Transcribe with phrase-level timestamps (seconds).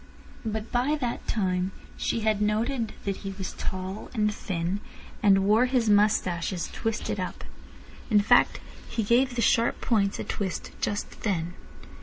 [0.43, 4.79] But by that time she had noted that he was tall and thin,
[5.21, 7.43] and wore his moustaches twisted up.
[8.09, 8.59] In fact,
[8.89, 11.53] he gave the sharp points a twist just then.